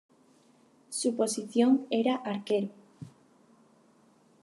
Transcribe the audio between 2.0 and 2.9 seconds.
arquero.